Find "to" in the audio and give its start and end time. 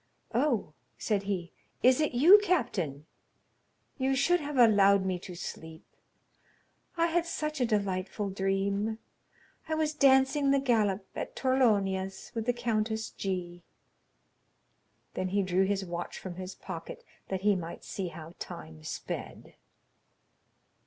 5.19-5.35